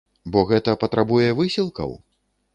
Бо 0.35 0.39
гэта 0.51 0.75
патрабуе 0.85 1.29
высілкаў? 1.43 1.97